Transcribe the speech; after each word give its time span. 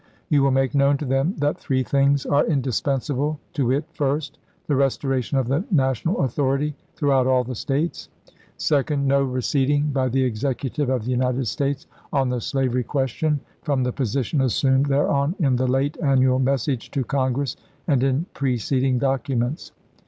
You 0.29 0.41
will 0.41 0.49
make 0.49 0.73
known 0.73 0.97
to 0.97 1.05
them 1.05 1.35
that 1.37 1.59
three 1.59 1.83
things 1.83 2.25
are 2.25 2.43
indispensable, 2.47 3.39
to 3.53 3.67
wit: 3.67 3.85
First 3.91 4.39
The 4.65 4.75
restoration 4.75 5.37
of 5.37 5.47
the 5.47 5.63
national 5.69 6.23
authority 6.23 6.73
throughout 6.95 7.27
all 7.27 7.43
the 7.43 7.53
States. 7.53 8.09
Second. 8.57 9.05
No 9.07 9.21
receding 9.21 9.91
by 9.91 10.09
the 10.09 10.23
Executive 10.23 10.89
of 10.89 11.05
the 11.05 11.11
United 11.11 11.45
States 11.45 11.85
on 12.11 12.29
the 12.29 12.41
slavery 12.41 12.83
question 12.83 13.41
from 13.61 13.83
the 13.83 13.93
position 13.93 14.41
assumed 14.41 14.87
thereon 14.87 15.35
in 15.37 15.55
the 15.55 15.67
late 15.67 15.97
annual 16.01 16.39
message 16.39 16.89
to 16.89 17.03
Congress, 17.03 17.55
and 17.87 18.01
in 18.01 18.25
preceding 18.33 18.97
documents. 18.97 19.71